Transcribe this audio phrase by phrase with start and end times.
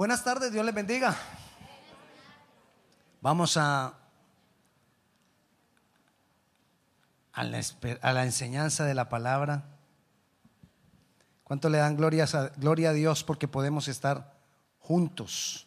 [0.00, 1.14] Buenas tardes, Dios les bendiga.
[3.20, 3.98] Vamos a,
[7.34, 9.62] a, la, enseñanza de la palabra.
[11.44, 14.32] ¿Cuánto le dan gloria a Dios porque podemos estar
[14.78, 15.66] juntos,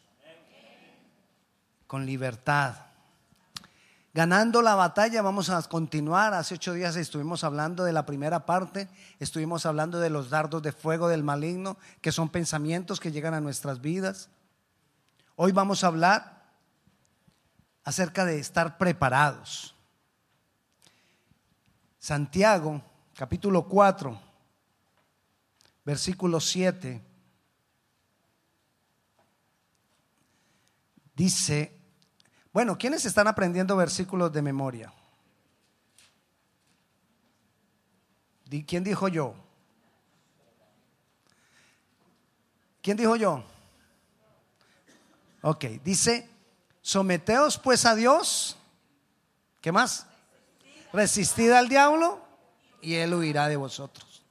[1.86, 2.88] con libertad?
[4.14, 6.36] Ganando la batalla, vamos a continuar.
[6.36, 8.88] Hace ocho días estuvimos hablando de la primera parte,
[9.20, 13.41] estuvimos hablando de los dardos de fuego del maligno, que son pensamientos que llegan a
[13.41, 14.30] nuestras vidas.
[15.35, 16.44] Hoy vamos a hablar
[17.84, 19.73] acerca de estar preparados.
[21.98, 22.84] Santiago,
[23.16, 24.20] capítulo 4,
[25.85, 27.02] versículo 7,
[31.16, 31.73] dice,
[32.53, 34.93] bueno, ¿quiénes están aprendiendo versículos de memoria?
[38.67, 39.34] ¿Quién dijo yo?
[42.84, 43.43] ¿Quién dijo yo?
[45.41, 46.29] Ok, dice,
[46.82, 48.55] someteos pues a Dios.
[49.60, 50.05] ¿Qué más?
[50.91, 52.23] Resistid al diablo
[52.82, 54.23] y él huirá de vosotros.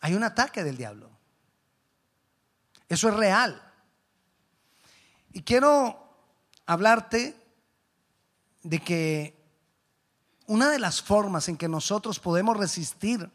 [0.00, 1.08] Hay un ataque del diablo.
[2.88, 3.62] Eso es real.
[5.34, 5.98] Y quiero
[6.64, 7.36] hablarte
[8.62, 9.44] de que
[10.46, 13.28] una de las formas en que nosotros podemos resistir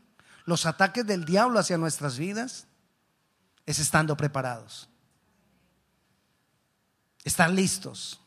[0.45, 2.67] los ataques del diablo hacia nuestras vidas
[3.65, 4.89] es estando preparados.
[7.25, 8.21] Estar listos,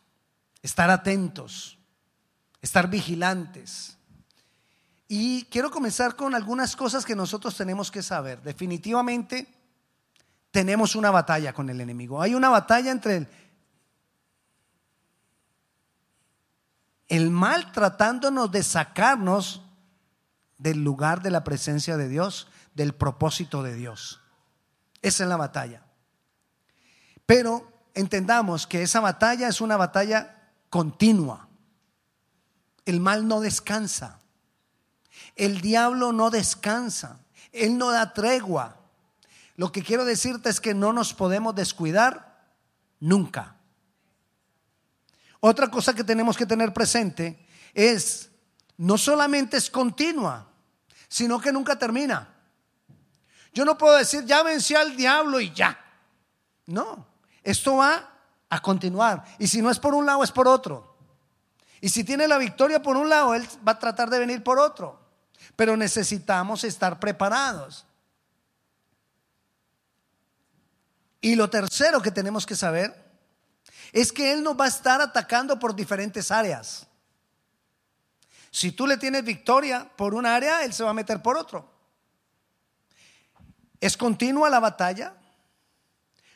[0.60, 1.78] estar atentos,
[2.60, 3.96] estar vigilantes.
[5.08, 8.42] Y quiero comenzar con algunas cosas que nosotros tenemos que saber.
[8.42, 9.48] Definitivamente
[10.50, 12.20] tenemos una batalla con el enemigo.
[12.20, 13.28] Hay una batalla entre el
[17.08, 19.62] el mal tratándonos de sacarnos
[20.58, 24.20] del lugar de la presencia de Dios, del propósito de Dios.
[25.02, 25.82] Esa es la batalla.
[27.26, 31.48] Pero entendamos que esa batalla es una batalla continua.
[32.84, 34.20] El mal no descansa.
[35.36, 37.20] El diablo no descansa.
[37.52, 38.76] Él no da tregua.
[39.56, 42.48] Lo que quiero decirte es que no nos podemos descuidar
[43.00, 43.56] nunca.
[45.44, 47.36] Otra cosa que tenemos que tener presente
[47.74, 48.30] es,
[48.76, 50.46] no solamente es continua,
[51.08, 52.32] sino que nunca termina.
[53.52, 55.76] Yo no puedo decir, ya vencí al diablo y ya.
[56.66, 57.08] No,
[57.42, 58.08] esto va
[58.48, 59.24] a continuar.
[59.40, 60.96] Y si no es por un lado, es por otro.
[61.80, 64.60] Y si tiene la victoria por un lado, él va a tratar de venir por
[64.60, 65.00] otro.
[65.56, 67.84] Pero necesitamos estar preparados.
[71.20, 73.01] Y lo tercero que tenemos que saber
[73.92, 76.86] es que Él nos va a estar atacando por diferentes áreas.
[78.50, 81.70] Si tú le tienes victoria por una área, Él se va a meter por otro.
[83.80, 85.14] Es continua la batalla,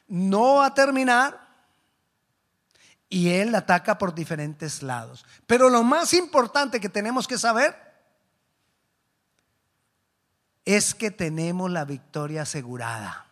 [0.09, 1.47] no va a terminar
[3.09, 5.25] y Él ataca por diferentes lados.
[5.47, 7.87] Pero lo más importante que tenemos que saber
[10.65, 13.27] es que tenemos la victoria asegurada.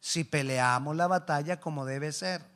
[0.00, 2.49] Si peleamos la batalla como debe ser.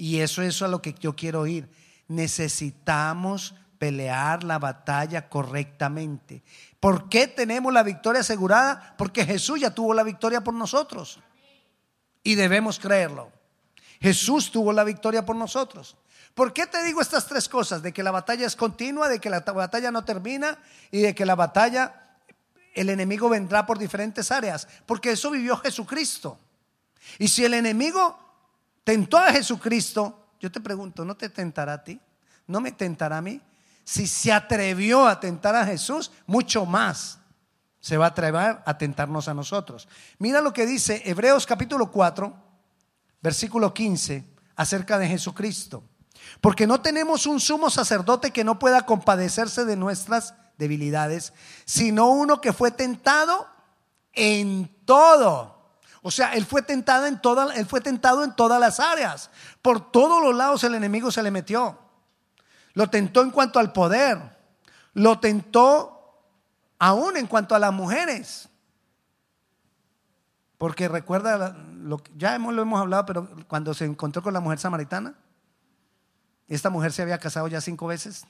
[0.00, 1.68] Y eso, es a lo que yo quiero ir.
[2.08, 6.42] Necesitamos pelear la batalla correctamente.
[6.80, 8.94] ¿Por qué tenemos la victoria asegurada?
[8.96, 11.20] Porque Jesús ya tuvo la victoria por nosotros.
[12.22, 13.30] Y debemos creerlo.
[14.00, 15.98] Jesús tuvo la victoria por nosotros.
[16.32, 17.82] ¿Por qué te digo estas tres cosas?
[17.82, 20.56] De que la batalla es continua, de que la batalla no termina
[20.90, 22.16] y de que la batalla,
[22.74, 24.66] el enemigo vendrá por diferentes áreas.
[24.86, 26.38] Porque eso vivió Jesucristo.
[27.18, 28.29] Y si el enemigo
[28.90, 32.00] tentó a Jesucristo, yo te pregunto, ¿no te tentará a ti?
[32.48, 33.40] ¿No me tentará a mí?
[33.84, 37.20] Si se atrevió a tentar a Jesús, mucho más
[37.78, 39.86] se va a atrever a tentarnos a nosotros.
[40.18, 42.34] Mira lo que dice Hebreos capítulo 4,
[43.22, 44.24] versículo 15,
[44.56, 45.84] acerca de Jesucristo.
[46.40, 51.32] Porque no tenemos un sumo sacerdote que no pueda compadecerse de nuestras debilidades,
[51.64, 53.46] sino uno que fue tentado
[54.14, 55.59] en todo
[56.02, 59.30] o sea, él fue tentado en toda, él fue tentado en todas las áreas.
[59.60, 61.78] Por todos los lados el enemigo se le metió.
[62.72, 64.18] Lo tentó en cuanto al poder.
[64.94, 66.24] Lo tentó
[66.78, 68.48] aún en cuanto a las mujeres.
[70.56, 74.58] Porque recuerda, lo, ya hemos, lo hemos hablado, pero cuando se encontró con la mujer
[74.58, 75.14] samaritana,
[76.48, 78.26] esta mujer se había casado ya cinco veces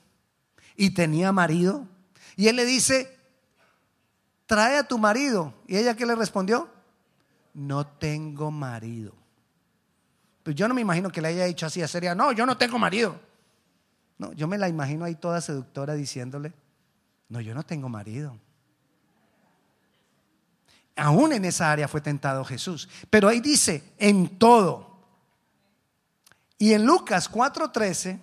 [0.75, 1.87] y tenía marido.
[2.35, 3.17] Y él le dice,
[4.45, 5.53] trae a tu marido.
[5.67, 6.69] ¿Y ella qué le respondió?
[7.53, 9.13] No tengo marido.
[10.43, 12.57] Pues yo no me imagino que le haya dicho así a seria, no, yo no
[12.57, 13.19] tengo marido.
[14.17, 16.53] No, yo me la imagino ahí toda seductora diciéndole,
[17.29, 18.37] no, yo no tengo marido.
[20.95, 22.87] aún en esa área fue tentado Jesús.
[23.09, 24.91] Pero ahí dice, en todo.
[26.57, 28.19] Y en Lucas 4:13,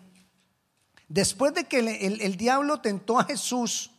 [1.08, 3.90] después de que el, el diablo tentó a Jesús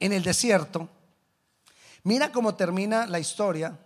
[0.00, 0.88] en el desierto,
[2.02, 3.78] mira cómo termina la historia.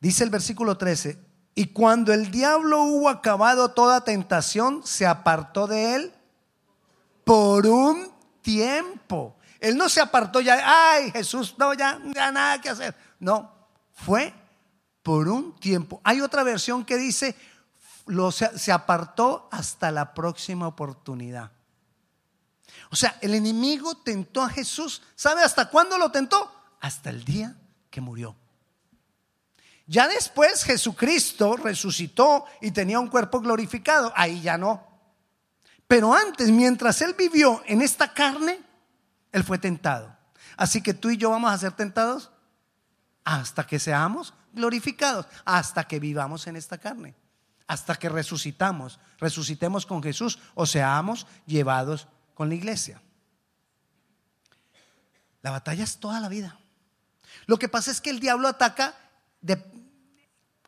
[0.00, 1.18] Dice el versículo 13,
[1.54, 6.14] y cuando el diablo hubo acabado toda tentación, se apartó de él
[7.24, 9.36] por un tiempo.
[9.58, 12.94] Él no se apartó ya, ay Jesús, no, ya, ya nada que hacer.
[13.18, 13.52] No,
[13.92, 14.32] fue
[15.02, 16.00] por un tiempo.
[16.04, 17.34] Hay otra versión que dice,
[18.06, 21.50] lo, se apartó hasta la próxima oportunidad.
[22.90, 25.02] O sea, el enemigo tentó a Jesús.
[25.14, 26.52] ¿Sabe hasta cuándo lo tentó?
[26.80, 27.56] Hasta el día
[27.90, 28.36] que murió.
[29.86, 34.12] Ya después Jesucristo resucitó y tenía un cuerpo glorificado.
[34.14, 34.86] Ahí ya no.
[35.86, 38.60] Pero antes, mientras Él vivió en esta carne,
[39.32, 40.14] Él fue tentado.
[40.58, 42.30] Así que tú y yo vamos a ser tentados
[43.24, 47.14] hasta que seamos glorificados, hasta que vivamos en esta carne,
[47.66, 52.08] hasta que resucitamos, resucitemos con Jesús o seamos llevados
[52.38, 53.02] con la iglesia.
[55.42, 56.56] La batalla es toda la vida.
[57.46, 58.94] Lo que pasa es que el diablo ataca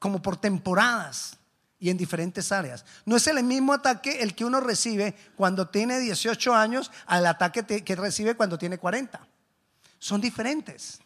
[0.01, 1.37] como por temporadas
[1.79, 2.85] y en diferentes áreas.
[3.05, 7.65] No es el mismo ataque el que uno recibe cuando tiene 18 años al ataque
[7.85, 9.25] que recibe cuando tiene 40.
[10.01, 10.99] Son diferentes.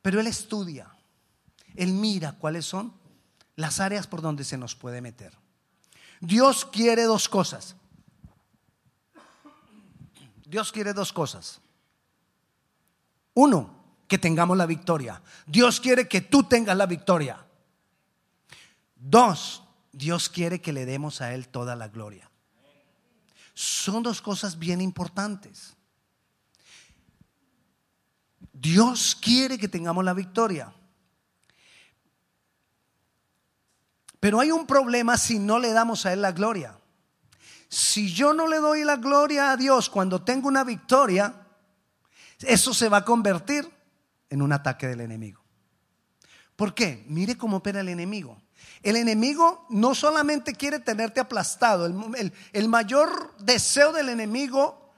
[0.00, 0.86] Pero él estudia,
[1.74, 2.94] él mira cuáles son
[3.56, 5.36] las áreas por donde se nos puede meter.
[6.20, 7.74] Dios quiere dos cosas.
[10.50, 11.60] Dios quiere dos cosas.
[13.34, 13.70] Uno,
[14.08, 15.22] que tengamos la victoria.
[15.46, 17.46] Dios quiere que tú tengas la victoria.
[18.96, 19.62] Dos,
[19.92, 22.28] Dios quiere que le demos a Él toda la gloria.
[23.54, 25.76] Son dos cosas bien importantes.
[28.52, 30.74] Dios quiere que tengamos la victoria.
[34.18, 36.79] Pero hay un problema si no le damos a Él la gloria.
[37.70, 41.46] Si yo no le doy la gloria a Dios cuando tengo una victoria,
[42.40, 43.70] eso se va a convertir
[44.28, 45.40] en un ataque del enemigo.
[46.56, 47.04] ¿Por qué?
[47.06, 48.42] Mire cómo opera el enemigo.
[48.82, 54.92] El enemigo no solamente quiere tenerte aplastado, el, mayor deseo del enemigo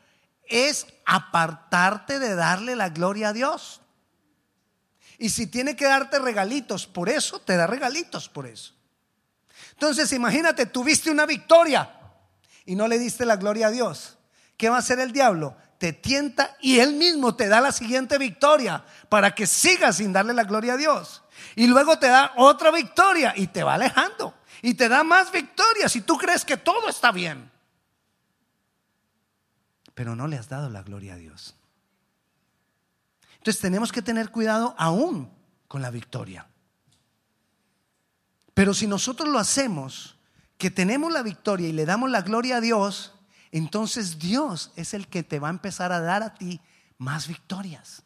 [0.44, 3.82] es apartarte de darle la gloria a Dios.
[5.18, 8.72] Y si tiene que darte regalitos por eso, te da regalitos por eso.
[9.72, 11.98] Entonces imagínate, tuviste una victoria
[12.64, 14.18] y no le diste la gloria a Dios.
[14.56, 15.56] ¿Qué va a hacer el diablo?
[15.78, 20.34] Te tienta y él mismo te da la siguiente victoria para que sigas sin darle
[20.34, 21.22] la gloria a Dios.
[21.56, 24.34] Y luego te da otra victoria y te va alejando.
[24.62, 27.50] Y te da más victorias y tú crees que todo está bien.
[29.94, 31.56] Pero no le has dado la gloria a Dios.
[33.38, 35.28] Entonces tenemos que tener cuidado aún
[35.66, 36.46] con la victoria.
[38.54, 40.16] Pero si nosotros lo hacemos,
[40.58, 43.14] que tenemos la victoria y le damos la gloria a Dios,
[43.50, 46.60] entonces Dios es el que te va a empezar a dar a ti
[46.98, 48.02] más victorias.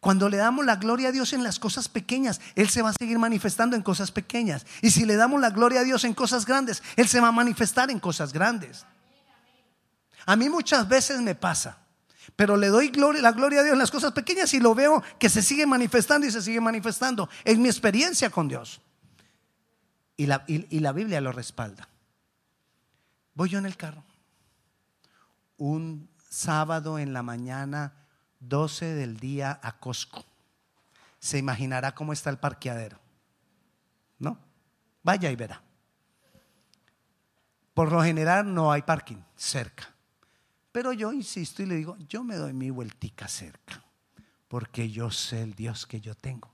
[0.00, 2.92] Cuando le damos la gloria a Dios en las cosas pequeñas, Él se va a
[2.92, 4.66] seguir manifestando en cosas pequeñas.
[4.82, 7.32] Y si le damos la gloria a Dios en cosas grandes, Él se va a
[7.32, 8.84] manifestar en cosas grandes.
[10.26, 11.78] A mí muchas veces me pasa,
[12.36, 15.30] pero le doy la gloria a Dios en las cosas pequeñas y lo veo que
[15.30, 17.28] se sigue manifestando y se sigue manifestando.
[17.42, 18.82] Es mi experiencia con Dios.
[20.16, 21.88] Y la, y la Biblia lo respalda.
[23.34, 24.04] Voy yo en el carro.
[25.56, 27.92] Un sábado en la mañana
[28.40, 30.24] 12 del día a Costco.
[31.18, 32.98] Se imaginará cómo está el parqueadero.
[34.18, 34.38] ¿No?
[35.02, 35.62] Vaya y verá.
[37.72, 39.92] Por lo general no hay parking cerca.
[40.70, 43.84] Pero yo insisto y le digo, yo me doy mi vueltica cerca,
[44.48, 46.50] porque yo sé el Dios que yo tengo.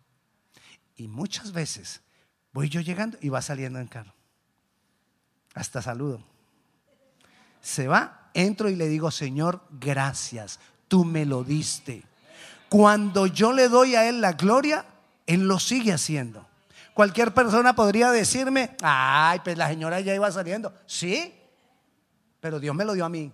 [0.97, 2.03] Y muchas veces
[2.53, 4.15] voy yo llegando y va saliendo en carro.
[5.55, 6.23] Hasta saludo.
[7.61, 10.59] Se va, entro y le digo, Señor, gracias
[10.91, 12.03] tú me lo diste.
[12.69, 14.85] Cuando yo le doy a Él la gloria,
[15.25, 16.45] Él lo sigue haciendo.
[16.95, 20.75] Cualquier persona podría decirme, ay, pues la señora ya iba saliendo.
[20.87, 21.33] Sí,
[22.41, 23.33] pero Dios me lo dio a mí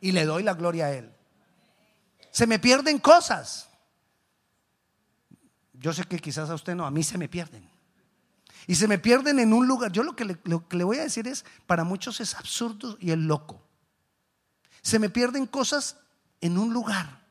[0.00, 1.12] y le doy la gloria a Él.
[2.30, 3.68] Se me pierden cosas.
[5.74, 7.68] Yo sé que quizás a usted no, a mí se me pierden.
[8.66, 9.92] Y se me pierden en un lugar.
[9.92, 13.62] Yo lo que le, voy a decir es, para muchos es absurdo y es loco.
[14.82, 15.98] Se me pierden cosas
[16.40, 17.24] en un lugar.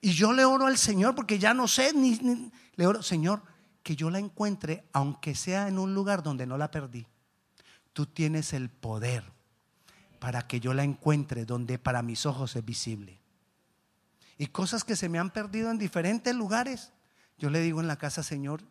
[0.00, 3.42] Y yo le oro al Señor porque ya no sé, ni, le oro, Señor,
[3.84, 7.06] que yo la encuentre, aunque sea en un lugar donde no la perdí.
[7.92, 9.24] Tú tienes el poder
[10.18, 13.20] para que yo la encuentre donde para mis ojos es visible.
[14.38, 16.92] Y cosas que se me han perdido en diferentes lugares.
[17.38, 18.62] Yo le digo en la casa, Señor,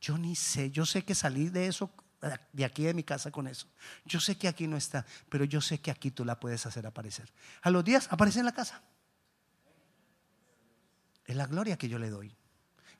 [0.00, 1.90] yo ni sé, yo sé que salí de eso,
[2.52, 3.66] de aquí de mi casa con eso.
[4.04, 6.86] Yo sé que aquí no está, pero yo sé que aquí tú la puedes hacer
[6.86, 7.32] aparecer.
[7.62, 8.82] A los días aparece en la casa.
[11.24, 12.34] Es la gloria que yo le doy.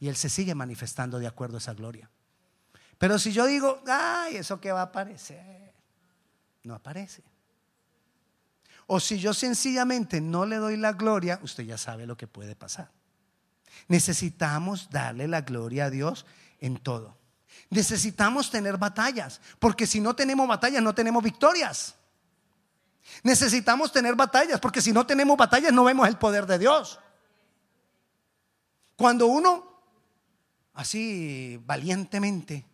[0.01, 2.11] Y Él se sigue manifestando de acuerdo a esa gloria.
[2.99, 5.73] Pero si yo digo, ay, eso que va a aparecer,
[6.65, 7.23] no aparece.
[8.87, 12.57] O si yo sencillamente no le doy la gloria, usted ya sabe lo que puede
[12.57, 12.91] pasar.
[13.87, 16.27] Necesitamos darle la gloria a Dios
[16.61, 17.17] en todo.
[17.71, 21.95] Necesitamos tener batallas, porque si no tenemos batallas no tenemos victorias.
[23.23, 26.99] Necesitamos tener batallas, porque si no tenemos batallas no vemos el poder de Dios.
[28.97, 29.81] Cuando uno,
[30.75, 32.65] así valientemente,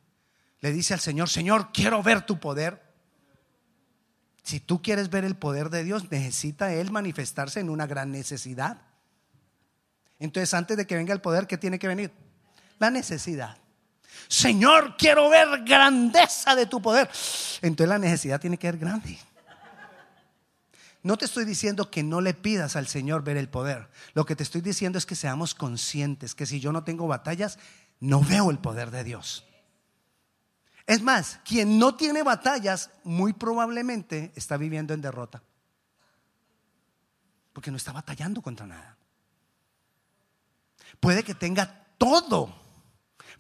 [0.61, 2.83] le dice al Señor, Señor, quiero ver tu poder.
[4.43, 8.81] Si tú quieres ver el poder de Dios, necesita Él manifestarse en una gran necesidad.
[10.19, 12.13] Entonces, antes de que venga el poder, ¿qué tiene que venir?
[12.79, 13.59] La necesidad.
[14.29, 17.09] Señor, quiero ver grandeza de tu poder.
[17.63, 19.19] Entonces la necesidad tiene que ser grande.
[21.03, 23.91] No te estoy diciendo que no le pidas al Señor ver el poder.
[24.15, 27.59] Lo que te estoy diciendo es que seamos conscientes que si yo no tengo batallas,
[28.01, 29.45] no veo el poder de Dios.
[30.87, 35.43] Es más, quien no tiene batallas muy probablemente está viviendo en derrota.
[37.53, 38.97] Porque no está batallando contra nada.
[41.01, 42.64] Puede que tenga todo.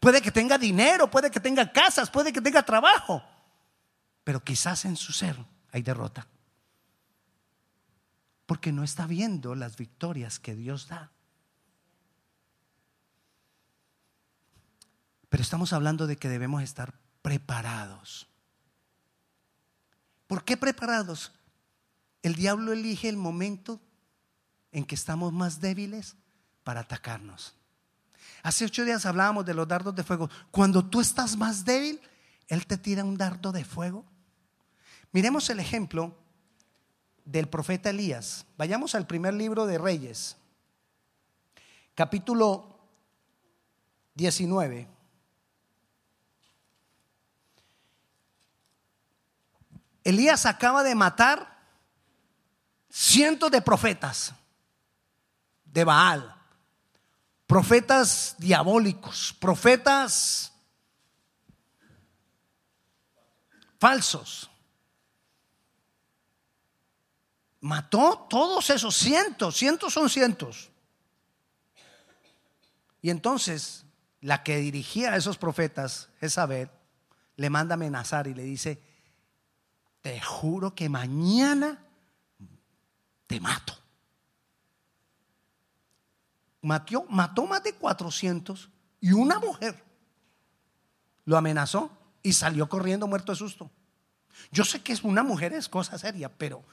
[0.00, 3.22] Puede que tenga dinero, puede que tenga casas, puede que tenga trabajo.
[4.24, 5.36] Pero quizás en su ser
[5.72, 6.26] hay derrota.
[8.46, 11.10] Porque no está viendo las victorias que Dios da.
[15.28, 18.28] Pero estamos hablando de que debemos estar preparados.
[20.26, 21.32] ¿Por qué preparados?
[22.22, 23.80] El diablo elige el momento
[24.72, 26.16] en que estamos más débiles
[26.62, 27.54] para atacarnos.
[28.42, 30.28] Hace ocho días hablábamos de los dardos de fuego.
[30.50, 32.00] Cuando tú estás más débil,
[32.48, 34.04] Él te tira un dardo de fuego.
[35.12, 36.14] Miremos el ejemplo
[37.24, 38.44] del profeta Elías.
[38.56, 40.36] Vayamos al primer libro de Reyes,
[41.94, 42.78] capítulo
[44.14, 44.88] 19.
[50.04, 51.58] Elías acaba de matar
[52.90, 54.34] cientos de profetas
[55.64, 56.34] de Baal,
[57.46, 60.52] profetas diabólicos, profetas
[63.78, 64.50] falsos.
[67.60, 70.70] Mató todos esos cientos, cientos son cientos.
[73.00, 73.84] Y entonces
[74.20, 76.70] la que dirigía a esos profetas, Jezabel,
[77.36, 78.82] le manda amenazar y le dice,
[80.00, 81.84] te juro que mañana
[83.26, 83.73] te mato.
[86.64, 89.84] Mató, mató más de 400 y una mujer
[91.26, 91.90] lo amenazó
[92.22, 93.70] y salió corriendo muerto de susto.
[94.50, 96.64] Yo sé que es una mujer es cosa seria, pero,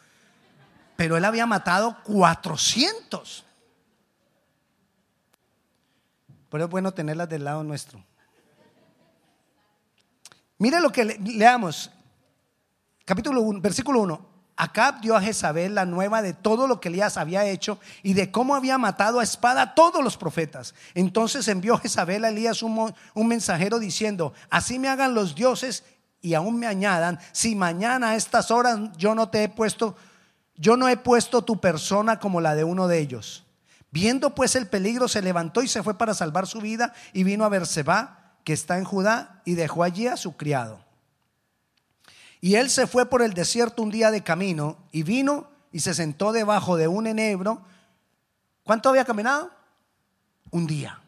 [0.95, 3.45] pero él había matado 400.
[6.49, 8.01] Pero es bueno tenerlas del lado nuestro.
[10.57, 11.91] Mire lo que leamos
[13.03, 14.30] capítulo 1, versículo 1.
[14.61, 18.29] Acab dio a Jezabel la nueva de todo lo que Elías había hecho y de
[18.29, 20.75] cómo había matado a espada a todos los profetas.
[20.93, 25.83] Entonces envió Jezabel a Elías un, mensajero diciendo, así me hagan los dioses
[26.21, 29.95] y aún me añadan, si mañana a estas horas yo no te he puesto,
[30.55, 33.43] yo no he puesto tu persona como la de uno de ellos.
[33.89, 37.45] Viendo pues el peligro, se levantó y se fue para salvar su vida y vino
[37.45, 40.90] a Berseba, que está en Judá, y dejó allí a su criado.
[42.41, 45.93] Y él se fue por el desierto un día de camino y vino y se
[45.93, 47.61] sentó debajo de un enebro.
[48.63, 49.51] ¿Cuánto había caminado?
[50.49, 50.99] Un día.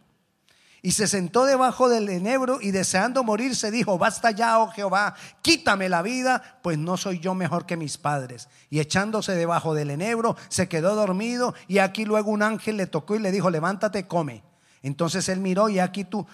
[0.86, 5.16] Y se sentó debajo del enebro y deseando morir se dijo, basta ya, oh Jehová,
[5.42, 8.50] quítame la vida, pues no soy yo mejor que mis padres.
[8.70, 13.16] Y echándose debajo del enebro, se quedó dormido y aquí luego un ángel le tocó
[13.16, 14.44] y le dijo, levántate, come.
[14.82, 16.28] Entonces él miró y aquí tú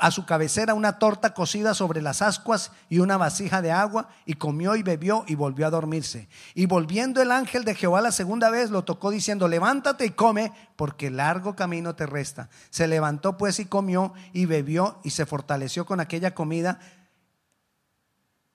[0.00, 4.34] a su cabecera una torta cocida sobre las ascuas y una vasija de agua, y
[4.34, 6.28] comió y bebió y volvió a dormirse.
[6.54, 10.52] Y volviendo el ángel de Jehová la segunda vez, lo tocó diciendo, levántate y come,
[10.76, 12.48] porque largo camino te resta.
[12.70, 16.80] Se levantó pues y comió y bebió y se fortaleció con aquella comida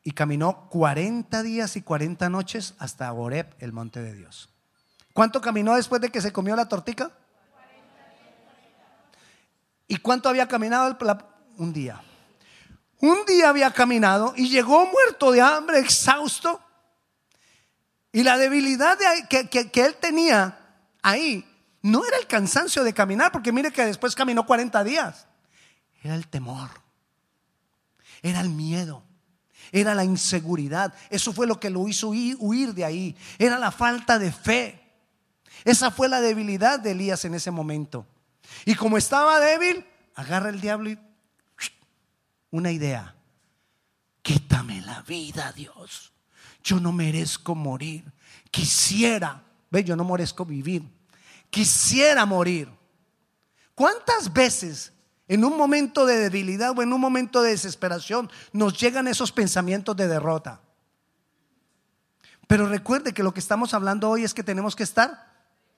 [0.04, 4.50] y caminó 40 días y 40 noches hasta Horeb, el monte de Dios.
[5.14, 7.12] ¿Cuánto caminó después de que se comió la tortica?
[9.94, 10.98] ¿Y cuánto había caminado?
[11.58, 12.02] Un día.
[13.00, 16.60] Un día había caminado y llegó muerto de hambre, exhausto.
[18.12, 18.98] Y la debilidad
[19.30, 20.58] que, él tenía
[21.04, 21.46] ahí
[21.84, 25.28] no era el cansancio de caminar, porque mire que después caminó 40 días.
[26.02, 26.72] Era el temor,
[28.24, 29.04] era el miedo,
[29.72, 30.92] era la inseguridad.
[31.12, 33.16] Eso fue lo que lo hizo huir de ahí.
[33.38, 34.92] Era la falta de fe.
[35.64, 38.08] Esa fue la debilidad de Elías en ese momento.
[38.66, 41.00] Y como estaba débil, agarra el diablo y
[42.52, 43.16] una idea.
[44.22, 46.14] Quítame la vida, Dios.
[46.64, 48.06] Yo no merezco morir.
[48.52, 50.84] Quisiera, ve, yo no merezco vivir
[51.54, 52.68] quisiera morir.
[53.76, 54.92] ¿Cuántas veces
[55.28, 59.96] en un momento de debilidad o en un momento de desesperación nos llegan esos pensamientos
[59.96, 60.62] de derrota?
[62.48, 65.32] Pero recuerde que lo que estamos hablando hoy es que tenemos que estar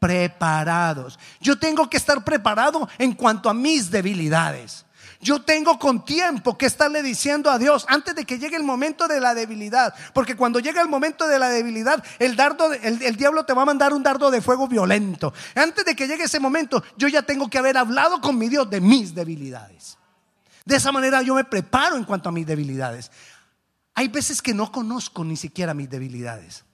[0.05, 1.17] preparados.
[1.41, 4.85] Yo tengo que estar preparado en cuanto a mis debilidades.
[5.19, 9.07] Yo tengo con tiempo que estarle diciendo a Dios antes de que llegue el momento
[9.07, 9.95] de la debilidad.
[10.13, 13.65] Porque cuando llega el momento de la debilidad, el, dardo, el, diablo te va a
[13.65, 15.33] mandar un dardo de fuego violento.
[15.55, 18.69] Antes de que llegue ese momento, yo ya tengo que haber hablado con mi Dios
[18.69, 19.97] de mis debilidades.
[20.65, 23.09] De esa manera yo me preparo en cuanto a mis debilidades.
[23.95, 26.64] Hay veces que no conozco ni siquiera mis debilidades.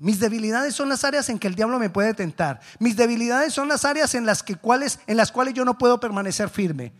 [0.00, 2.58] Mis debilidades son las áreas en que el diablo me puede tentar.
[2.78, 6.00] Mis debilidades son las áreas en las, que, cuales, en las cuales yo no puedo
[6.00, 6.94] permanecer firme.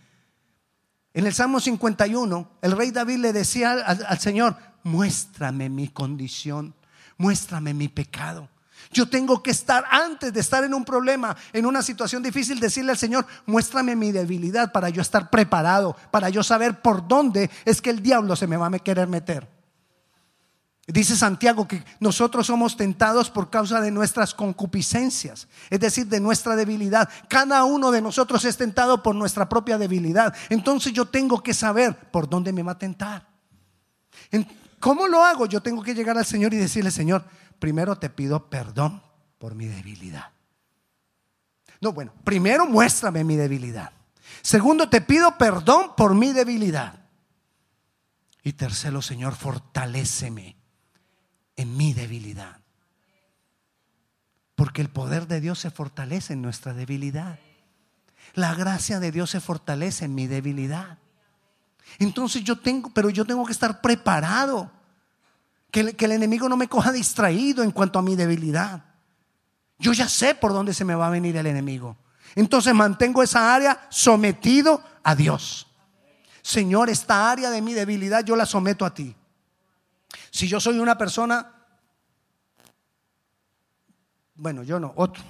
[1.15, 6.75] En el Salmo 51, el rey David le decía al, Señor, muéstrame mi condición,
[7.17, 8.51] muéstrame mi pecado.
[8.93, 12.93] Yo tengo que estar, antes de estar en un problema, en una situación difícil, decirle
[12.93, 17.81] al Señor, muéstrame mi debilidad para yo estar preparado, para yo saber por dónde es
[17.81, 19.60] que el diablo se me va a querer meter.
[20.93, 26.57] Dice Santiago que nosotros somos tentados por causa de nuestras concupiscencias, es decir, de nuestra
[26.57, 27.09] debilidad.
[27.29, 30.35] Cada uno de nosotros es tentado por nuestra propia debilidad.
[30.49, 33.29] Entonces yo tengo que saber por dónde me va a tentar.
[34.81, 35.47] ¿Cómo lo hago?
[35.47, 37.25] Yo tengo que llegar al Señor y decirle, Señor,
[37.61, 39.01] primero te pido perdón
[39.39, 40.31] por mi debilidad.
[41.81, 43.93] No, bueno, primero muéstrame mi debilidad.
[44.43, 46.95] Segundo, te pido perdón por mi debilidad.
[48.43, 50.60] Y tercero, Señor, fortaléceme
[51.61, 52.57] en mi debilidad.
[54.55, 57.39] Porque el poder de Dios se fortalece en nuestra debilidad.
[58.35, 60.99] La gracia de Dios se fortalece en mi debilidad.
[61.99, 64.71] Entonces yo tengo, pero yo tengo que estar preparado.
[65.71, 68.85] Que, que el enemigo no me coja distraído en cuanto a mi debilidad.
[69.79, 71.97] Yo ya sé por dónde se me va a venir el enemigo.
[72.35, 75.67] Entonces mantengo esa área sometido a Dios.
[76.43, 79.15] Señor, esta área de mi debilidad yo la someto a ti.
[80.31, 81.53] Si yo soy una persona,
[84.35, 85.23] bueno, yo no, otro.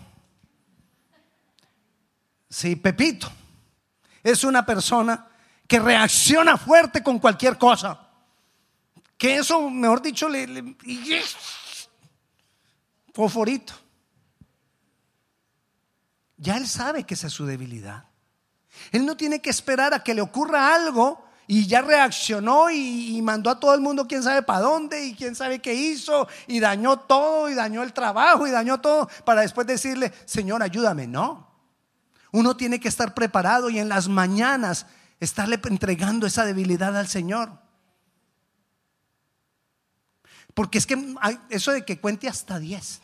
[2.49, 3.31] Si Pepito
[4.23, 5.29] es una persona
[5.67, 8.09] que reacciona fuerte con cualquier cosa,
[9.17, 10.77] que eso, mejor dicho, le, le.
[16.37, 18.05] Ya él sabe que esa es su debilidad.
[18.93, 23.51] Él no tiene que esperar a que le ocurra algo y ya reaccionó y, mandó
[23.51, 27.01] a todo el mundo quién sabe para dónde y quién sabe qué hizo y dañó
[27.01, 31.09] todo y dañó el trabajo y dañó todo para después decirle, Señor, ayúdame.
[31.09, 31.51] No.
[32.31, 34.87] Uno tiene que estar preparado y en las mañanas
[35.19, 37.51] estarle entregando esa debilidad al Señor.
[40.55, 41.17] Porque es que
[41.49, 43.01] eso de que cuente hasta 10.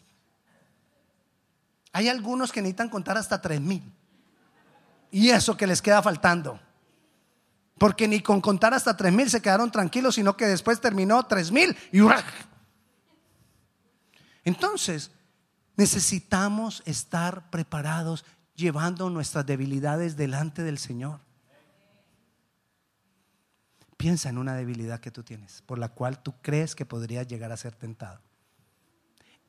[1.92, 3.82] Hay algunos que necesitan contar hasta tres mil.
[5.10, 6.60] Y eso que les queda faltando.
[7.78, 11.52] Porque ni con contar hasta tres mil se quedaron tranquilos, sino que después terminó tres
[11.52, 12.00] mil y
[14.44, 15.10] Entonces,
[15.76, 21.20] necesitamos estar preparados llevando nuestras debilidades delante del Señor.
[23.98, 27.52] Piensa en una debilidad que tú tienes, por la cual tú crees que podrías llegar
[27.52, 28.20] a ser tentado.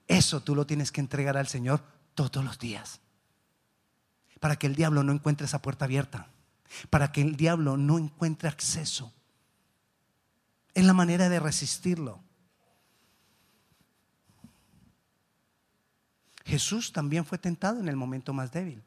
[0.07, 1.81] Eso tú lo tienes que entregar al Señor
[2.13, 2.99] todos los días,
[4.39, 6.29] para que el diablo no encuentre esa puerta abierta
[6.89, 9.13] para que el diablo no encuentre acceso.
[10.73, 12.19] Es la manera de resistirlo.
[16.45, 18.81] Jesús también fue tentado en el momento más débil.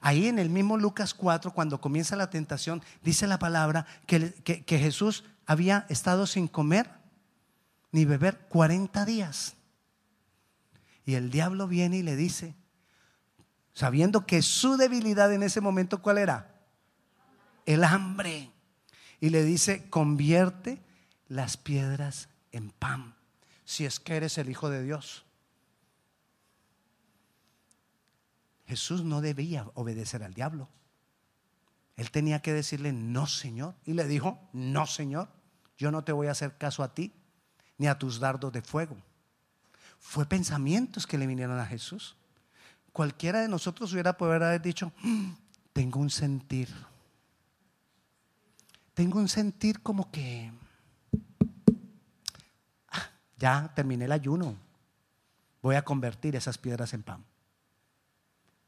[0.00, 4.78] Ahí en el mismo Lucas 4, cuando comienza la tentación, dice la palabra que, que
[4.78, 6.90] Jesús había estado sin comer
[7.92, 9.54] ni beber 40 días.
[11.06, 12.54] Y el diablo viene y le dice,
[13.74, 16.53] sabiendo que su debilidad en ese momento, ¿cuál era?
[17.66, 18.50] El hambre.
[19.20, 20.82] Y le dice, convierte
[21.28, 23.14] las piedras en pan,
[23.64, 25.24] si es que eres el Hijo de Dios.
[28.66, 30.68] Jesús no debía obedecer al diablo.
[31.96, 33.74] Él tenía que decirle, no, Señor.
[33.84, 35.28] Y le dijo, no, Señor,
[35.78, 37.12] yo no te voy a hacer caso a ti,
[37.78, 38.96] ni a tus dardos de fuego.
[40.00, 42.16] Fue pensamientos que le vinieron a Jesús.
[42.92, 45.32] Cualquiera de nosotros hubiera podido haber dicho, "Mm,
[45.72, 46.68] tengo un sentir.
[48.94, 50.52] Tengo un sentir como que
[52.88, 54.56] "Ah, ya terminé el ayuno.
[55.60, 57.24] Voy a convertir esas piedras en pan.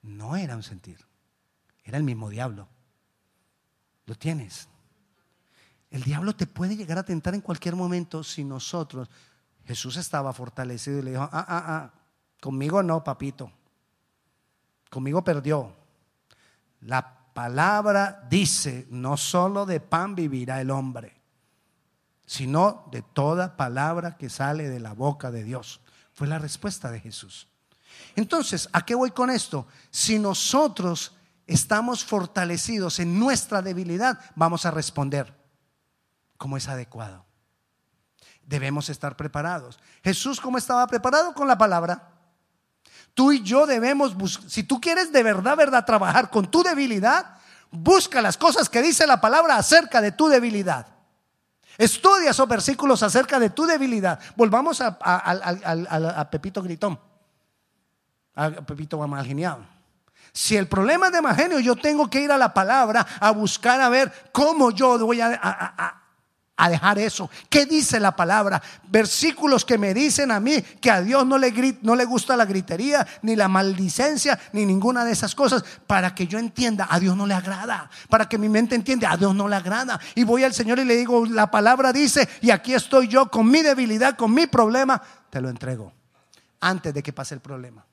[0.03, 0.99] No era un sentir,
[1.85, 2.69] era el mismo diablo.
[4.07, 4.69] Lo tienes.
[5.91, 9.09] El diablo te puede llegar a tentar en cualquier momento si nosotros,
[9.65, 11.93] Jesús estaba fortalecido y le dijo, ah, ah, ah,
[12.41, 13.51] conmigo no, papito,
[14.91, 15.75] conmigo perdió.
[16.81, 21.20] La palabra dice, no solo de pan vivirá el hombre,
[22.25, 25.83] sino de toda palabra que sale de la boca de Dios.
[26.14, 27.46] Fue la respuesta de Jesús.
[28.14, 29.66] Entonces, ¿a qué voy con esto?
[29.90, 31.14] Si nosotros
[31.46, 35.37] estamos fortalecidos en nuestra debilidad, vamos a responder
[36.38, 37.27] como es adecuado.
[38.46, 39.79] Debemos estar preparados.
[40.03, 41.35] Jesús, ¿cómo estaba preparado?
[41.35, 42.15] Con la palabra.
[43.16, 47.38] Tú y yo debemos buscar, si tú quieres de verdad, verdad, trabajar con tu debilidad,
[47.70, 50.87] busca las cosas que dice la palabra acerca de tu debilidad.
[51.79, 54.20] Estudia esos versículos acerca de tu debilidad.
[54.37, 57.00] Volvamos a, Pepito Gritón,
[58.35, 59.66] a Pepito Genial.
[60.35, 63.81] Si el problema es de Magenio, yo tengo que ir a la palabra a buscar
[63.81, 66.02] a ver cómo yo voy a-
[66.57, 67.31] a- dejar eso.
[67.49, 68.62] ¿Qué dice la palabra?
[68.88, 72.45] Versículos que me dicen a mí que a Dios no le, no le gusta la
[72.45, 77.16] gritería, ni la maldicencia, ni ninguna de esas cosas, para que yo entienda, a Dios
[77.16, 80.01] no le agrada, para que mi mente entienda, a Dios no le agrada.
[80.14, 83.51] Y voy al Señor y le digo, la palabra dice, y aquí estoy yo con
[83.51, 85.92] mi debilidad, con mi problema, te lo entrego,
[86.61, 87.85] antes de que pase el problema.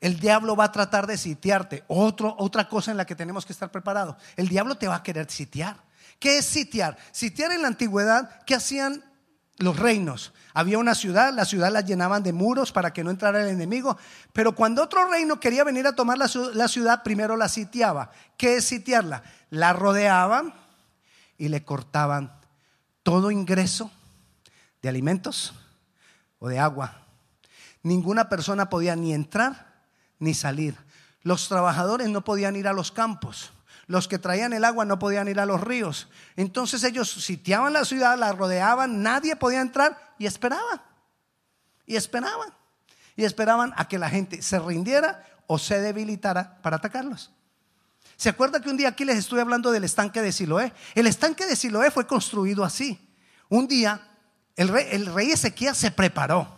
[0.00, 1.84] El diablo va a tratar de sitiarte.
[1.88, 4.16] Otra cosa en la que tenemos que estar preparados.
[4.34, 5.76] El diablo te va a querer sitiar.
[6.20, 6.96] ¿Qué es sitiar?
[7.10, 9.02] Sitiar en la antigüedad, ¿qué hacían
[9.56, 10.32] los reinos?
[10.54, 13.96] Había una ciudad, la ciudad la llenaban de muros para que no entrara el enemigo.
[14.32, 18.10] Pero cuando otro reino quería venir a tomar la, ciu- la ciudad, primero la sitiaba.
[18.36, 19.22] ¿Qué es sitiarla?
[19.48, 20.54] La rodeaban
[21.38, 22.32] y le cortaban
[23.02, 23.90] todo ingreso
[24.82, 25.54] de alimentos
[26.38, 27.06] o de agua.
[27.82, 29.72] Ninguna persona podía ni entrar
[30.18, 30.76] ni salir.
[31.22, 33.52] Los trabajadores no podían ir a los campos.
[33.90, 36.08] Los que traían el agua no podían ir a los ríos.
[36.36, 40.80] Entonces ellos sitiaban la ciudad, la rodeaban, nadie podía entrar y esperaban.
[41.86, 42.54] Y esperaban.
[43.16, 47.32] Y esperaban a que la gente se rindiera o se debilitara para atacarlos.
[48.16, 50.72] ¿Se acuerda que un día aquí les estuve hablando del estanque de Siloé?
[50.94, 53.12] El estanque de Siloé fue construido así.
[53.48, 54.00] Un día
[54.54, 56.56] el rey, el rey Ezequías se preparó.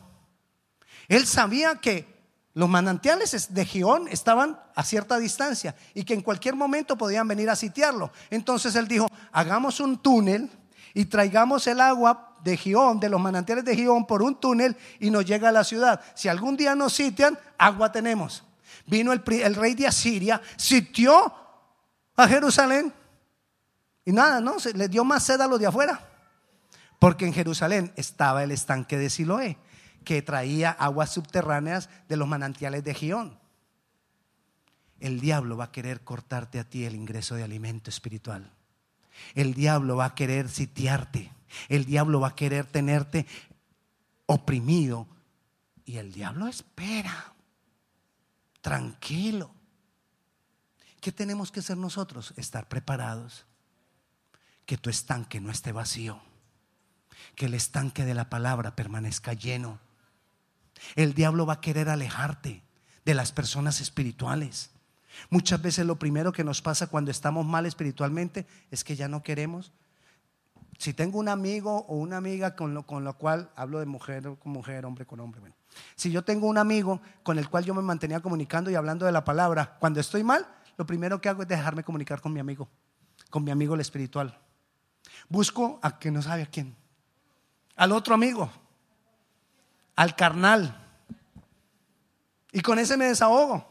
[1.09, 2.12] Él sabía que
[2.55, 7.49] los manantiales de Gión estaban a cierta distancia y que en cualquier momento podían venir
[7.49, 8.12] a sitiarlo.
[8.31, 10.51] Entonces él dijo, hagamos un túnel
[10.93, 15.11] y traigamos el agua de Gión, de los manantiales de Gión, por un túnel y
[15.11, 16.01] nos llega a la ciudad.
[16.15, 18.45] Si algún día nos sitian, agua tenemos.
[18.87, 19.23] Vino el,
[19.55, 21.33] rey de Asiria, sitió
[22.17, 22.93] a Jerusalén
[24.05, 24.59] y nada, ¿no?
[24.59, 26.09] Se les dio más sed a los de afuera.
[26.99, 29.57] Porque en Jerusalén estaba el estanque de Siloé,
[30.03, 33.38] que traía aguas subterráneas de los manantiales de Gión.
[35.01, 38.53] El diablo va a querer cortarte a ti el ingreso de alimento espiritual.
[39.35, 41.33] El diablo va a querer sitiarte.
[41.69, 43.27] El diablo va a querer tenerte
[44.27, 45.09] oprimido.
[45.85, 47.35] Y el diablo espera.
[48.61, 49.53] Tranquilo.
[51.01, 52.33] ¿Qué tenemos que hacer nosotros?
[52.37, 53.45] Estar preparados.
[54.67, 56.21] Que tu estanque no esté vacío.
[57.35, 59.81] Que el estanque de la palabra permanezca lleno.
[60.95, 62.63] El diablo va a querer alejarte
[63.05, 64.71] de las personas espirituales.
[65.31, 69.23] Muchas veces lo primero que nos pasa cuando estamos mal espiritualmente es que ya no
[69.23, 69.73] queremos.
[70.79, 74.23] Si tengo un amigo o una amiga con lo, con lo cual hablo de mujer
[74.39, 75.55] con mujer, hombre con hombre, bueno.
[75.97, 79.13] Si yo tengo un amigo con el cual yo me mantenía comunicando y hablando de
[79.13, 82.69] la palabra, cuando estoy mal, lo primero que hago es dejarme comunicar con mi amigo,
[83.31, 84.39] con mi amigo el espiritual.
[85.29, 86.77] Busco a que no sabe a quién,
[87.77, 88.51] al otro amigo,
[89.97, 90.79] al carnal.
[92.53, 93.67] Y con ese me desahogo.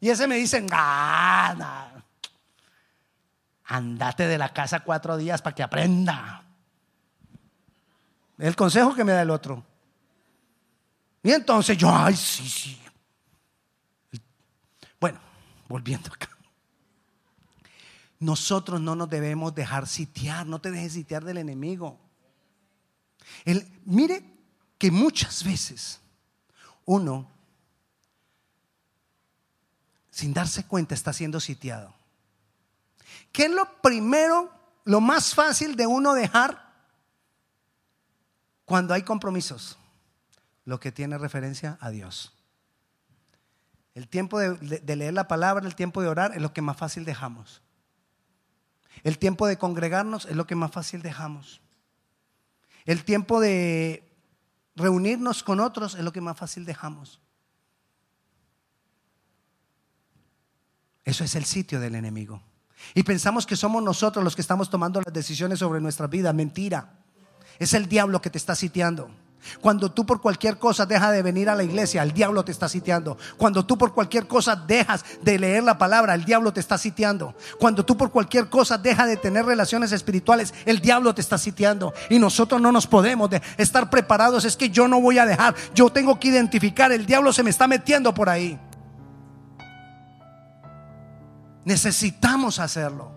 [0.00, 2.00] Y ese me dice, "Ah, nah,
[3.70, 6.44] andate de la casa cuatro días para que aprenda.
[8.38, 9.64] El consejo que me da el otro.
[11.22, 12.80] Y entonces yo, ay, sí, sí.
[14.98, 15.20] Bueno,
[15.68, 16.28] volviendo acá.
[18.18, 21.98] Nosotros no nos debemos dejar sitiar, no te dejes sitiar del enemigo.
[23.44, 24.29] El, mire
[24.80, 26.00] que muchas veces
[26.84, 27.30] uno,
[30.10, 31.94] sin darse cuenta, está siendo sitiado.
[33.30, 34.50] ¿Qué es lo primero,
[34.84, 36.72] lo más fácil de uno dejar
[38.64, 39.76] cuando hay compromisos?
[40.64, 42.32] lo que tiene referencia a Dios.
[43.94, 46.76] El tiempo de, de, leer la palabra, el tiempo de orar es lo que más
[46.76, 47.60] fácil dejamos.
[49.02, 51.60] El tiempo de congregarnos es lo que más fácil dejamos.
[52.84, 54.09] El tiempo de
[54.80, 57.20] reunirnos con otros es lo que más fácil dejamos.
[61.04, 62.42] Eso es el sitio del enemigo.
[62.94, 66.32] Y pensamos que somos nosotros los que estamos tomando las decisiones sobre nuestra vida.
[66.32, 66.98] Mentira.
[67.58, 69.10] Es el diablo que te está sitiando.
[69.60, 72.68] Cuando tú por cualquier cosa dejas de venir a la iglesia, el diablo te está
[72.68, 73.16] sitiando.
[73.36, 77.34] Cuando tú por cualquier cosa dejas de leer la palabra, el diablo te está sitiando.
[77.58, 81.92] Cuando tú por cualquier cosa dejas de tener relaciones espirituales, el diablo te está sitiando.
[82.08, 84.44] Y nosotros no nos podemos de estar preparados.
[84.44, 85.54] Es que yo no voy a dejar.
[85.74, 86.92] Yo tengo que identificar.
[86.92, 88.58] El diablo se me está metiendo por ahí.
[91.64, 93.12] Necesitamos hacerlo.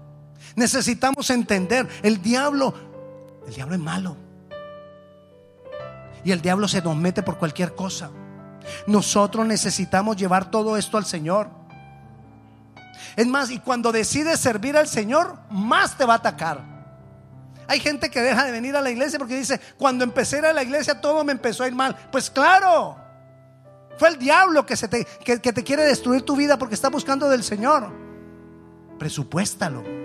[0.56, 1.88] Necesitamos entender.
[2.02, 2.74] El diablo,
[3.48, 4.18] el diablo es malo.
[6.24, 8.10] Y el diablo se nos mete por cualquier cosa.
[8.88, 11.50] Nosotros necesitamos llevar todo esto al Señor.
[13.16, 16.74] Es más, y cuando decides servir al Señor, más te va a atacar.
[17.68, 20.46] Hay gente que deja de venir a la iglesia porque dice, cuando empecé a ir
[20.46, 21.96] a la iglesia todo me empezó a ir mal.
[22.12, 22.98] Pues claro,
[23.98, 26.90] fue el diablo que, se te, que, que te quiere destruir tu vida porque está
[26.90, 27.92] buscando del Señor.
[29.00, 30.03] Presupuéstalo.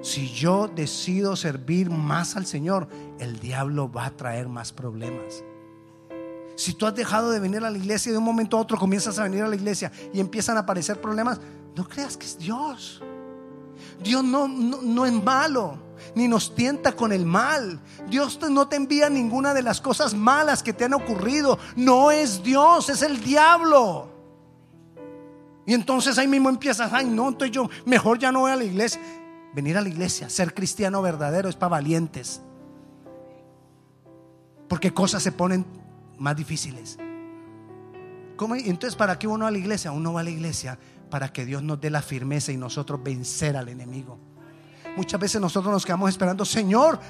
[0.00, 5.42] Si yo decido servir más al Señor, el diablo va a traer más problemas.
[6.54, 8.78] Si tú has dejado de venir a la iglesia y de un momento a otro
[8.78, 11.40] comienzas a venir a la iglesia y empiezan a aparecer problemas,
[11.74, 13.02] no creas que es Dios.
[14.02, 15.78] Dios no, no, es malo,
[16.14, 17.80] ni nos tienta con el mal.
[18.08, 21.58] Dios no te envía ninguna de las cosas malas que te han ocurrido.
[21.76, 24.08] No es Dios, es el diablo.
[25.66, 28.64] Y entonces ahí mismo empiezas, ay no, entonces yo mejor ya no voy a la
[28.64, 29.00] iglesia.
[29.54, 32.42] Venir a la iglesia, ser cristiano verdadero es para valientes.
[34.68, 35.64] Porque cosas se ponen
[36.18, 36.98] más difíciles.
[38.36, 38.54] ¿Cómo?
[38.54, 39.90] Entonces, ¿para qué uno va a la iglesia?
[39.90, 40.78] Uno va a la iglesia
[41.10, 44.18] para que Dios nos dé la firmeza y nosotros vencer al enemigo.
[44.96, 47.00] Muchas veces nosotros nos quedamos esperando, Señor,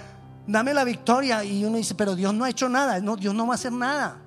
[0.47, 1.45] dame la victoria.
[1.45, 3.01] Y uno dice, pero Dios no ha hecho nada.
[3.01, 4.23] No, Dios no va a hacer nada.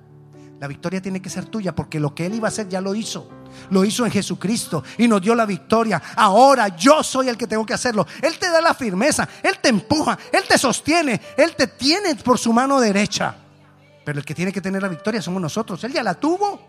[0.60, 2.94] La victoria tiene que ser tuya porque lo que Él iba a hacer ya lo
[2.94, 3.28] hizo.
[3.70, 6.00] Lo hizo en Jesucristo y nos dio la victoria.
[6.16, 8.06] Ahora yo soy el que tengo que hacerlo.
[8.20, 12.38] Él te da la firmeza, Él te empuja, Él te sostiene, Él te tiene por
[12.38, 13.34] su mano derecha.
[14.04, 15.82] Pero el que tiene que tener la victoria somos nosotros.
[15.84, 16.60] Él ya la tuvo.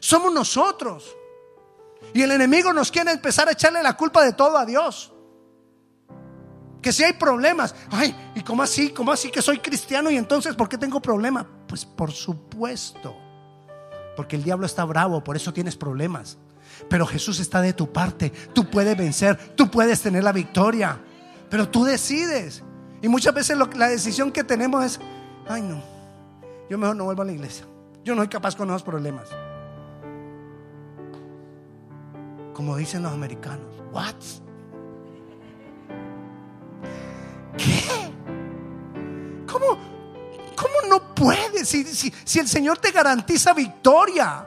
[0.00, 1.04] Somos nosotros.
[2.14, 5.12] Y el enemigo nos quiere empezar a echarle la culpa de todo a Dios.
[6.80, 8.90] Que si hay problemas, ay, ¿y cómo así?
[8.90, 11.44] ¿Cómo así que soy cristiano y entonces por qué tengo problemas?
[11.66, 13.27] Pues por supuesto
[14.18, 16.38] porque el diablo está bravo, por eso tienes problemas.
[16.90, 18.32] Pero Jesús está de tu parte.
[18.52, 20.98] Tú puedes vencer, tú puedes tener la victoria.
[21.48, 22.64] Pero tú decides.
[23.00, 25.00] Y muchas veces la decisión que tenemos es,
[25.46, 25.80] ay no,
[26.68, 27.64] yo mejor no vuelvo a la iglesia.
[28.02, 29.28] Yo no soy capaz con esos problemas.
[32.54, 34.16] Como dicen los americanos, what?
[41.68, 44.46] Si, el Señor te garantiza victoria?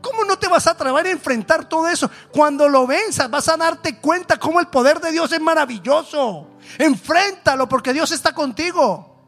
[0.00, 2.10] ¿Cómo no te vas a atrever a enfrentar todo eso?
[2.32, 6.46] Cuando lo venzas vas a darte cuenta cómo el poder de Dios es maravilloso.
[6.78, 9.26] Enfréntalo porque Dios está contigo.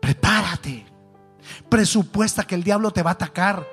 [0.00, 0.86] Prepárate.
[1.70, 3.66] Presupuesta que el diablo te va a atacar.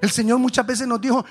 [0.00, 1.24] El Señor muchas veces nos dijo,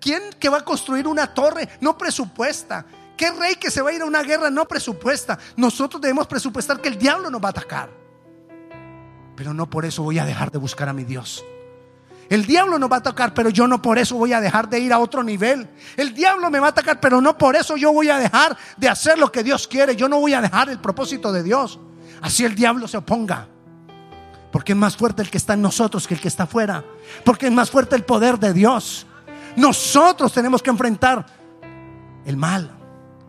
[0.00, 1.68] ¿quién que va a construir una torre?
[1.80, 2.84] No presupuesta.
[3.16, 5.38] ¿Qué rey que se va a ir a una guerra no presupuesta?
[5.54, 7.99] Nosotros debemos presupuestar que el diablo nos va a atacar.
[9.40, 11.42] Pero no por eso voy a dejar de buscar a mi Dios.
[12.28, 14.78] El diablo nos va a atacar, pero yo no por eso voy a dejar de
[14.80, 15.66] ir a otro nivel.
[15.96, 18.90] El diablo me va a atacar, pero no por eso yo voy a dejar de
[18.90, 19.96] hacer lo que Dios quiere.
[19.96, 21.80] Yo no voy a dejar el propósito de Dios.
[22.20, 23.48] Así el diablo se oponga.
[24.52, 26.84] Porque es más fuerte el que está en nosotros que el que está afuera.
[27.24, 29.06] Porque es más fuerte el poder de Dios.
[29.56, 31.24] Nosotros tenemos que enfrentar
[32.26, 32.70] el mal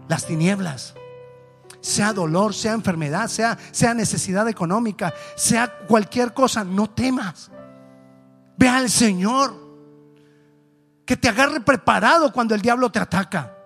[0.10, 0.94] las tinieblas.
[1.82, 7.52] Sea dolor, sea enfermedad, sea, sea necesidad económica, sea cualquier cosa, no temas.
[8.58, 9.60] Ve al Señor.
[11.06, 13.58] Que te agarre preparado cuando el diablo te ataca.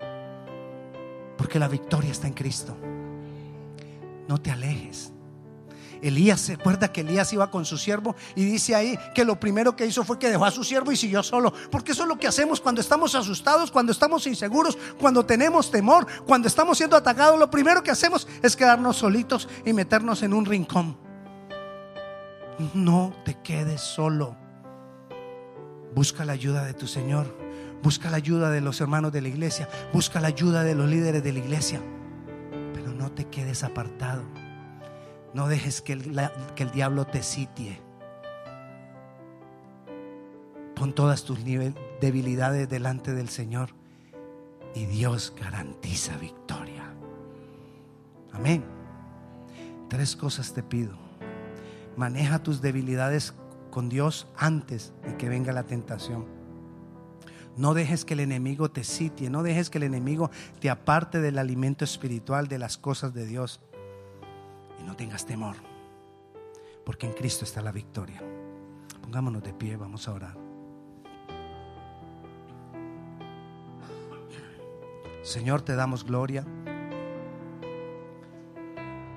[1.38, 2.76] Porque la victoria está en Cristo.
[4.28, 5.12] No te alejes.
[6.02, 9.76] Elías, se acuerda que Elías iba con su siervo y dice ahí que lo primero
[9.76, 11.54] que hizo fue que dejó a su siervo y siguió solo.
[11.72, 16.08] Porque eso es lo que hacemos cuando estamos asustados, cuando estamos inseguros, cuando tenemos temor,
[16.26, 17.40] cuando estamos siendo atacados.
[17.40, 20.98] Lo primero que hacemos es quedarnos solitos y meternos en un rincón.
[22.74, 24.36] No te quedes solo.
[25.94, 27.36] Busca la ayuda de tu Señor.
[27.82, 29.70] Busca la ayuda de los hermanos de la iglesia.
[29.94, 31.82] Busca la ayuda de los líderes de la iglesia.
[32.74, 34.24] Pero no te quedes apartado.
[35.36, 37.82] No dejes que el, que el diablo te sitie.
[40.76, 43.72] Pon todas tus debilidades delante del Señor
[44.74, 46.86] y Dios garantiza victoria.
[48.32, 48.64] Amén.
[49.90, 50.98] Tres cosas te pido.
[51.98, 53.34] Maneja tus debilidades
[53.72, 56.28] con Dios antes de que venga la tentación.
[57.58, 61.38] No dejes que el enemigo te sitie, no dejes que el enemigo te aparte del
[61.40, 63.60] alimento espiritual de las cosas de Dios.
[64.86, 65.56] No tengas temor,
[66.86, 68.22] porque en Cristo está la victoria.
[69.02, 70.38] Pongámonos de pie, vamos a orar.
[75.24, 76.46] Señor, te damos gloria.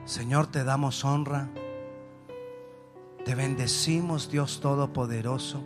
[0.06, 1.50] Señor, te damos honra.
[3.26, 5.62] Te bendecimos, Dios Todopoderoso.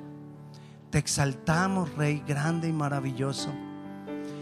[0.90, 3.50] Te exaltamos, Rey grande y maravilloso.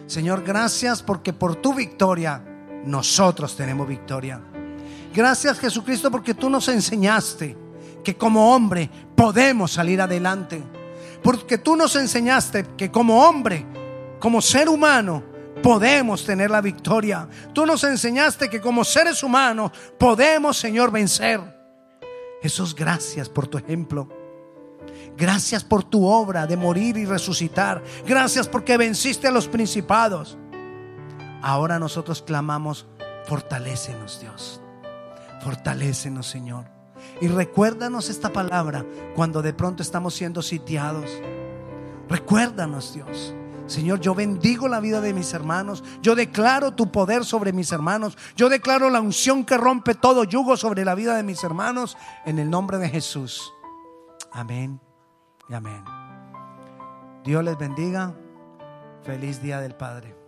[0.06, 2.42] Señor, gracias porque por tu victoria
[2.86, 4.40] nosotros tenemos victoria.
[5.14, 7.56] Gracias Jesucristo porque tú nos enseñaste
[8.04, 10.62] que como hombre podemos salir adelante.
[11.22, 13.66] Porque tú nos enseñaste que como hombre,
[14.18, 15.22] como ser humano,
[15.62, 17.28] podemos tener la victoria.
[17.52, 21.40] Tú nos enseñaste que como seres humanos podemos, Señor, vencer.
[22.42, 24.08] Jesús, gracias por tu ejemplo.
[25.16, 27.82] Gracias por tu obra de morir y resucitar.
[28.06, 30.38] Gracias porque venciste a los principados.
[31.42, 32.86] Ahora nosotros clamamos,
[33.26, 34.62] fortalécenos Dios.
[35.40, 36.66] Fortalécenos Señor.
[37.20, 41.10] Y recuérdanos esta palabra cuando de pronto estamos siendo sitiados.
[42.08, 43.34] Recuérdanos Dios.
[43.66, 45.84] Señor, yo bendigo la vida de mis hermanos.
[46.02, 48.18] Yo declaro tu poder sobre mis hermanos.
[48.36, 51.96] Yo declaro la unción que rompe todo yugo sobre la vida de mis hermanos.
[52.26, 53.52] En el nombre de Jesús.
[54.32, 54.80] Amén
[55.48, 55.84] y amén.
[57.24, 58.12] Dios les bendiga.
[59.04, 60.19] Feliz día del Padre.